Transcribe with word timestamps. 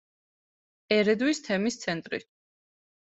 ერედვის 0.95 1.41
თემის 1.47 1.77
ცენტრი. 1.83 2.21